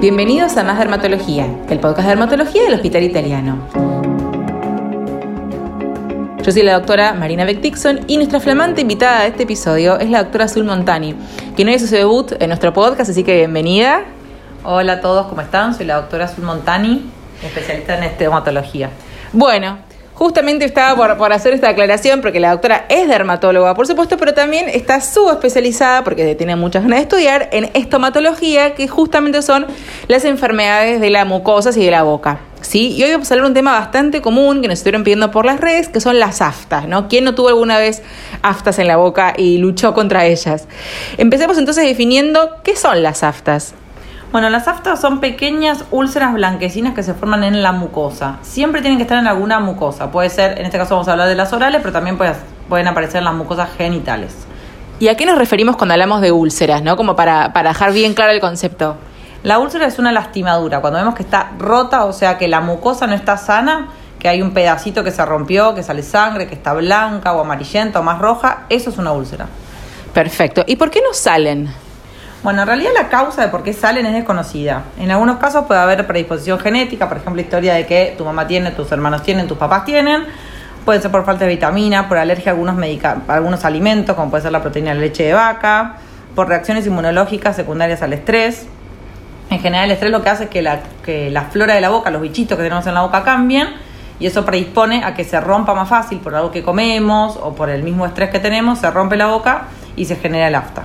[0.00, 3.58] Bienvenidos a Más Dermatología, el podcast de dermatología del Hospital Italiano.
[6.42, 10.08] Yo soy la doctora Marina Beck Dixon y nuestra flamante invitada de este episodio es
[10.08, 11.16] la doctora Azul Montani,
[11.54, 14.04] que no hizo su debut en nuestro podcast, así que bienvenida.
[14.64, 15.74] Hola a todos, ¿cómo están?
[15.74, 17.04] Soy la doctora Azul Montani,
[17.44, 18.88] especialista en dermatología.
[19.34, 19.80] Bueno,
[20.20, 24.68] Justamente estaba por, hacer esta aclaración porque la doctora es dermatóloga, por supuesto, pero también
[24.68, 29.66] está subespecializada, porque tiene muchas ganas de estudiar, en estomatología, que justamente son
[30.08, 32.40] las enfermedades de la mucosa y de la boca.
[32.60, 32.88] ¿sí?
[32.98, 35.46] Y hoy vamos a hablar de un tema bastante común que nos estuvieron pidiendo por
[35.46, 37.08] las redes, que son las aftas, ¿no?
[37.08, 38.02] ¿Quién no tuvo alguna vez
[38.42, 40.68] aftas en la boca y luchó contra ellas?
[41.16, 43.72] Empecemos entonces definiendo qué son las aftas.
[44.32, 48.36] Bueno, las aftas son pequeñas úlceras blanquecinas que se forman en la mucosa.
[48.42, 50.12] Siempre tienen que estar en alguna mucosa.
[50.12, 53.18] Puede ser, en este caso vamos a hablar de las orales, pero también pueden aparecer
[53.18, 54.32] en las mucosas genitales.
[55.00, 56.96] ¿Y a qué nos referimos cuando hablamos de úlceras, no?
[56.96, 58.94] Como para, para dejar bien claro el concepto.
[59.42, 60.80] La úlcera es una lastimadura.
[60.80, 63.88] Cuando vemos que está rota, o sea que la mucosa no está sana,
[64.20, 67.98] que hay un pedacito que se rompió, que sale sangre, que está blanca o amarillenta
[67.98, 69.46] o más roja, eso es una úlcera.
[70.14, 70.62] Perfecto.
[70.68, 71.74] ¿Y por qué no salen?
[72.42, 74.84] Bueno, en realidad la causa de por qué salen es desconocida.
[74.98, 78.70] En algunos casos puede haber predisposición genética, por ejemplo, historia de que tu mamá tiene,
[78.70, 80.24] tus hermanos tienen, tus papás tienen.
[80.86, 82.76] Puede ser por falta de vitamina, por alergia a algunos,
[83.28, 85.96] algunos alimentos, como puede ser la proteína de la leche de vaca,
[86.34, 88.66] por reacciones inmunológicas secundarias al estrés.
[89.50, 91.90] En general, el estrés lo que hace es que la, que la flora de la
[91.90, 93.68] boca, los bichitos que tenemos en la boca cambien
[94.18, 97.68] y eso predispone a que se rompa más fácil por algo que comemos o por
[97.68, 100.84] el mismo estrés que tenemos, se rompe la boca y se genera el afta.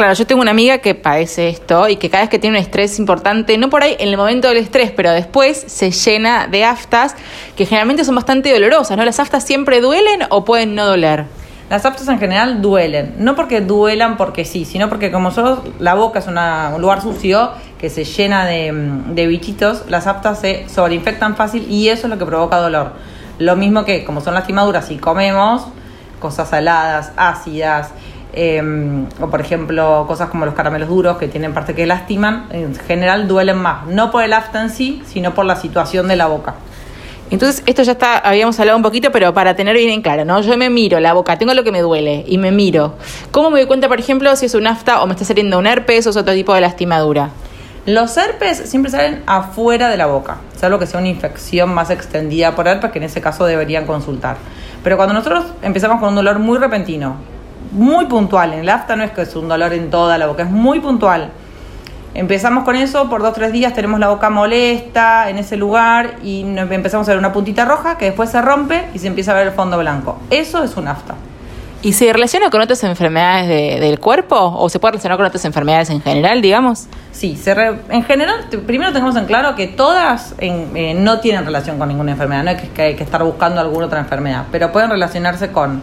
[0.00, 2.64] Claro, yo tengo una amiga que padece esto y que cada vez que tiene un
[2.64, 6.64] estrés importante, no por ahí en el momento del estrés, pero después se llena de
[6.64, 7.14] aftas
[7.54, 9.04] que generalmente son bastante dolorosas, ¿no?
[9.04, 11.26] ¿Las aftas siempre duelen o pueden no doler?
[11.68, 15.92] Las aftas en general duelen, no porque duelan porque sí, sino porque como solo la
[15.92, 16.36] boca es un
[16.80, 18.72] lugar sucio que se llena de,
[19.08, 22.94] de bichitos, las aftas se sobreinfectan fácil y eso es lo que provoca dolor.
[23.38, 25.66] Lo mismo que como son lastimaduras, si comemos
[26.20, 27.90] cosas saladas, ácidas,
[28.32, 32.74] Em, o por ejemplo cosas como los caramelos duros que tienen parte que lastiman, en
[32.76, 36.26] general duelen más, no por el afta en sí, sino por la situación de la
[36.26, 36.54] boca.
[37.30, 40.40] Entonces, esto ya está, habíamos hablado un poquito, pero para tener bien en claro, ¿no?
[40.40, 42.94] Yo me miro la boca, tengo lo que me duele y me miro.
[43.30, 45.66] ¿Cómo me doy cuenta, por ejemplo, si es un afta o me está saliendo un
[45.66, 47.30] herpes o es otro tipo de lastimadura?
[47.86, 52.56] Los herpes siempre salen afuera de la boca, salvo que sea una infección más extendida
[52.56, 54.36] por herpes, que en ese caso deberían consultar.
[54.82, 57.16] Pero cuando nosotros empezamos con un dolor muy repentino,
[57.72, 58.52] muy puntual.
[58.52, 60.80] En el afta no es que es un dolor en toda la boca, es muy
[60.80, 61.30] puntual.
[62.12, 66.16] Empezamos con eso, por dos o tres días tenemos la boca molesta en ese lugar
[66.24, 69.34] y empezamos a ver una puntita roja que después se rompe y se empieza a
[69.34, 70.18] ver el fondo blanco.
[70.28, 71.14] Eso es un afta.
[71.82, 75.88] ¿Y se relaciona con otras enfermedades del cuerpo o se puede relacionar con otras enfermedades
[75.88, 76.88] en general, digamos?
[77.12, 77.52] Sí, se
[77.88, 82.44] en general, primero tenemos en claro que todas eh, no tienen relación con ninguna enfermedad,
[82.44, 85.80] no hay que, hay que estar buscando alguna otra enfermedad, pero pueden relacionarse con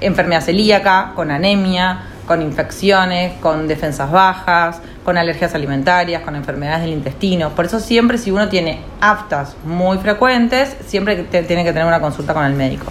[0.00, 6.92] enfermedad celíaca, con anemia, con infecciones, con defensas bajas, con alergias alimentarias, con enfermedades del
[6.92, 7.50] intestino.
[7.50, 12.34] Por eso siempre si uno tiene aftas muy frecuentes, siempre tiene que tener una consulta
[12.34, 12.86] con el médico.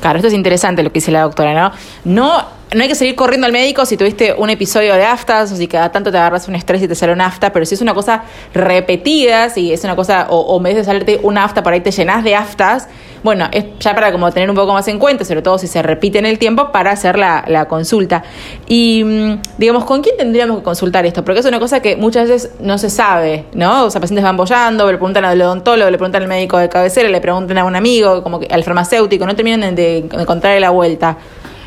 [0.00, 1.72] Claro, esto es interesante lo que dice la doctora, ¿no?
[2.04, 5.56] No no hay que seguir corriendo al médico si tuviste un episodio de aftas o
[5.56, 7.80] si cada tanto te agarras un estrés y te sale un afta, pero si es
[7.80, 8.22] una cosa
[8.54, 11.80] repetida, si es una cosa, o, o en vez de salirte una afta por ahí
[11.80, 12.88] te llenas de aftas,
[13.22, 15.82] bueno, es ya para como tener un poco más en cuenta, sobre todo si se
[15.82, 18.22] repite en el tiempo, para hacer la, la consulta.
[18.66, 21.24] Y mm, digamos, ¿con quién tendríamos que consultar esto?
[21.24, 23.84] Porque es una cosa que muchas veces no se sabe, ¿no?
[23.84, 27.08] O sea, pacientes van bollando, le preguntan al odontólogo, le preguntan al médico de cabecera,
[27.08, 31.18] le preguntan a un amigo, como que al farmacéutico, no terminan de encontrar la vuelta.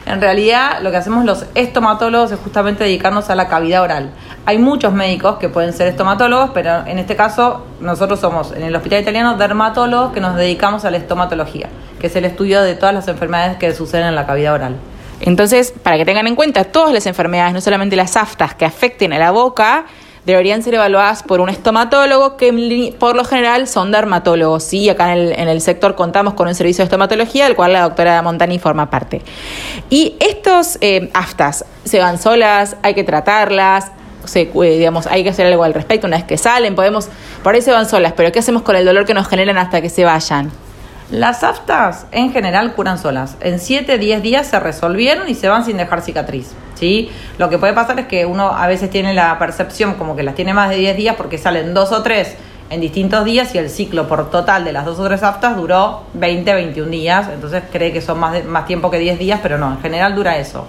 [0.06, 4.12] En realidad, lo que hacemos los estomatólogos es justamente dedicarnos a la cavidad oral.
[4.46, 8.75] Hay muchos médicos que pueden ser estomatólogos, pero en este caso nosotros somos en el
[8.75, 11.69] Hospital Italiano dermatólogos que nos dedicamos a la estomatología,
[12.02, 14.75] que es el estudio de todas las enfermedades que suceden en la cavidad oral.
[15.22, 19.13] Entonces, para que tengan en cuenta, todas las enfermedades, no solamente las aftas que afecten
[19.13, 19.86] a la boca,
[20.26, 24.64] deberían ser evaluadas por un estomatólogo que por lo general son dermatólogos.
[24.64, 24.90] ¿sí?
[24.90, 27.81] Acá en el, en el sector contamos con un servicio de estomatología del cual la
[27.81, 29.22] doctora Montani forma parte.
[29.90, 33.92] Y estos eh, aftas se van solas, hay que tratarlas,
[34.25, 37.10] se, eh, digamos, hay que hacer algo al respecto una vez que salen, podemos,
[37.44, 39.81] por ahí se van solas, pero ¿qué hacemos con el dolor que nos generan hasta
[39.81, 40.52] que se vayan?
[41.12, 43.38] Las aftas en general curan solas.
[43.42, 46.52] En 7, 10 días se resolvieron y se van sin dejar cicatriz.
[46.76, 47.12] ¿sí?
[47.38, 50.36] Lo que puede pasar es que uno a veces tiene la percepción como que las
[50.36, 52.36] tiene más de 10 días porque salen dos o tres
[52.70, 56.04] en distintos días y el ciclo por total de las dos o tres aftas duró
[56.14, 57.30] 20, 21 días.
[57.32, 60.38] Entonces cree que son más, más tiempo que 10 días, pero no, en general dura
[60.38, 60.66] eso.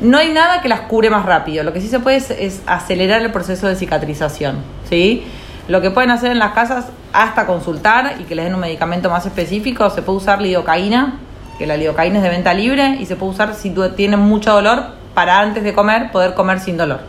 [0.00, 1.62] No hay nada que las cure más rápido.
[1.62, 4.58] Lo que sí se puede es, es acelerar el proceso de cicatrización.
[4.88, 5.24] ¿sí?
[5.68, 9.10] Lo que pueden hacer en las casas, hasta consultar y que les den un medicamento
[9.10, 11.18] más específico, se puede usar lidocaína,
[11.58, 14.52] que la lidocaína es de venta libre, y se puede usar si tú tienes mucho
[14.52, 14.84] dolor
[15.14, 17.00] para antes de comer poder comer sin dolor.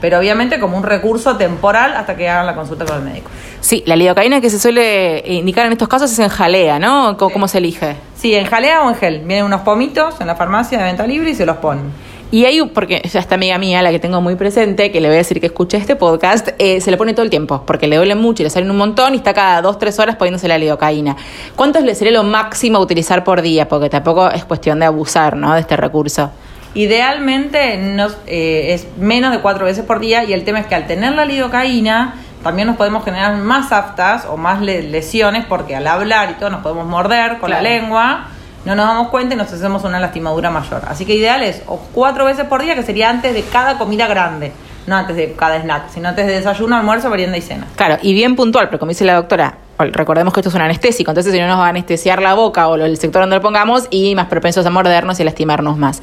[0.00, 3.30] Pero obviamente como un recurso temporal hasta que hagan la consulta con el médico.
[3.60, 7.16] Sí, la lidocaína que se suele indicar en estos casos es en jalea, ¿no?
[7.16, 7.96] ¿Cómo, cómo se elige?
[8.14, 9.22] Sí, en jalea o en gel.
[9.24, 11.90] Vienen unos pomitos en la farmacia de venta libre y se los ponen.
[12.32, 15.14] Y hay, porque ya esta amiga mía, la que tengo muy presente, que le voy
[15.14, 17.96] a decir que escuche este podcast, eh, se le pone todo el tiempo, porque le
[17.96, 20.58] duele mucho y le salen un montón y está cada dos, tres horas poniéndose la
[20.58, 21.16] lidocaína.
[21.54, 23.68] ¿Cuánto le sería lo máximo a utilizar por día?
[23.68, 25.54] Porque tampoco es cuestión de abusar, ¿no?
[25.54, 26.30] De este recurso.
[26.74, 30.74] Idealmente nos, eh, es menos de cuatro veces por día y el tema es que
[30.74, 35.74] al tener la lidocaína también nos podemos generar más aftas o más le- lesiones porque
[35.74, 38.28] al hablar y todo nos podemos morder con la lengua,
[38.66, 40.82] no nos damos cuenta y nos hacemos una lastimadura mayor.
[40.88, 44.08] Así que ideal es o cuatro veces por día que sería antes de cada comida
[44.08, 44.50] grande,
[44.88, 47.68] no antes de cada snack, sino antes de desayuno, almuerzo, merienda y cena.
[47.76, 51.12] Claro, y bien puntual, pero como dice la doctora, recordemos que esto es un anestésico,
[51.12, 53.86] entonces si no nos va a anestesiar la boca o el sector donde lo pongamos
[53.90, 56.02] y más propensos a mordernos y lastimarnos más.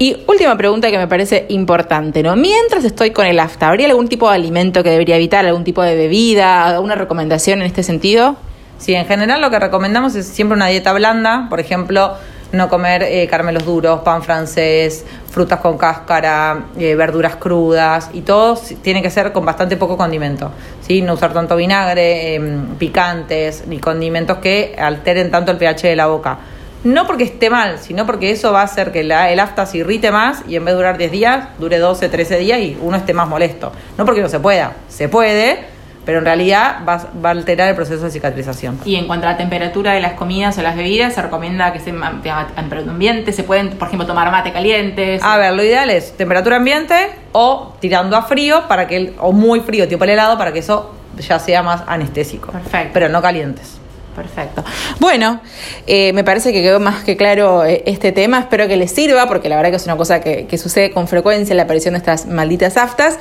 [0.00, 2.34] Y última pregunta que me parece importante, ¿no?
[2.34, 5.82] Mientras estoy con el afta, ¿habría algún tipo de alimento que debería evitar, algún tipo
[5.82, 8.34] de bebida, alguna recomendación en este sentido?
[8.82, 12.14] Sí, en general lo que recomendamos es siempre una dieta blanda, por ejemplo,
[12.50, 18.56] no comer eh, caramelos duros, pan francés, frutas con cáscara, eh, verduras crudas y todo
[18.82, 20.50] tiene que ser con bastante poco condimento,
[20.84, 21.00] ¿sí?
[21.00, 26.06] No usar tanto vinagre, em, picantes ni condimentos que alteren tanto el pH de la
[26.08, 26.38] boca.
[26.82, 29.78] No porque esté mal, sino porque eso va a hacer que la- el afta se
[29.78, 32.96] irrite más y en vez de durar 10 días, dure 12, 13 días y uno
[32.96, 33.70] esté más molesto.
[33.96, 35.70] No porque no se pueda, se puede,
[36.04, 38.78] pero en realidad va, va a alterar el proceso de cicatrización.
[38.84, 41.78] Y en cuanto a la temperatura de las comidas o las bebidas, se recomienda que
[41.78, 45.18] estén a temperatura ambiente, se pueden, por ejemplo, tomar mate caliente.
[45.22, 46.94] A ver, lo ideal es temperatura ambiente
[47.32, 50.94] o tirando a frío para que o muy frío, tipo el helado, para que eso
[51.18, 52.52] ya sea más anestésico.
[52.52, 52.90] Perfecto.
[52.92, 53.81] Pero no calientes.
[54.14, 54.62] Perfecto.
[55.00, 55.40] Bueno,
[55.86, 58.40] eh, me parece que quedó más que claro eh, este tema.
[58.40, 61.08] Espero que les sirva, porque la verdad que es una cosa que, que sucede con
[61.08, 63.18] frecuencia la aparición de estas malditas aftas.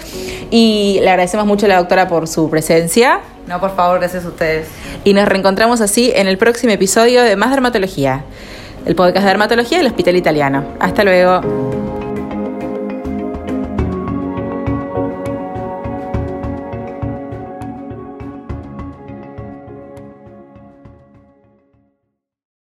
[0.49, 3.21] Y le agradecemos mucho a la doctora por su presencia.
[3.47, 4.67] No, por favor, gracias a ustedes.
[5.03, 8.23] Y nos reencontramos así en el próximo episodio de Más Dermatología,
[8.85, 10.65] el podcast de dermatología del Hospital Italiano.
[10.79, 11.60] Hasta luego.